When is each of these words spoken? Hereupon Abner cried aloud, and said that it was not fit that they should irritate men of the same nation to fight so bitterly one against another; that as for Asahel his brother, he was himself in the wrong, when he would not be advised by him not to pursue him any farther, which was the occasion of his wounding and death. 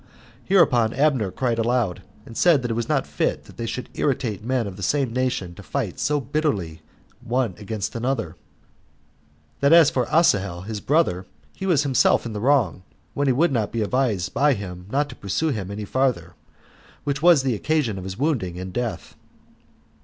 Hereupon 0.45 0.93
Abner 0.93 1.29
cried 1.29 1.59
aloud, 1.59 2.01
and 2.25 2.35
said 2.35 2.63
that 2.63 2.71
it 2.71 2.73
was 2.73 2.89
not 2.89 3.05
fit 3.05 3.43
that 3.43 3.57
they 3.57 3.67
should 3.67 3.87
irritate 3.93 4.43
men 4.43 4.65
of 4.65 4.75
the 4.75 4.81
same 4.81 5.13
nation 5.13 5.53
to 5.53 5.61
fight 5.61 5.99
so 5.99 6.19
bitterly 6.19 6.81
one 7.23 7.53
against 7.59 7.93
another; 7.95 8.35
that 9.59 9.71
as 9.73 9.91
for 9.91 10.07
Asahel 10.11 10.61
his 10.61 10.81
brother, 10.81 11.27
he 11.55 11.67
was 11.67 11.83
himself 11.83 12.25
in 12.25 12.33
the 12.33 12.41
wrong, 12.41 12.81
when 13.13 13.27
he 13.27 13.33
would 13.33 13.51
not 13.51 13.71
be 13.71 13.83
advised 13.83 14.33
by 14.33 14.55
him 14.55 14.87
not 14.89 15.07
to 15.09 15.15
pursue 15.15 15.49
him 15.49 15.69
any 15.69 15.85
farther, 15.85 16.33
which 17.03 17.21
was 17.21 17.43
the 17.43 17.53
occasion 17.53 17.99
of 17.99 18.03
his 18.03 18.17
wounding 18.17 18.57
and 18.59 18.73
death. 18.73 19.15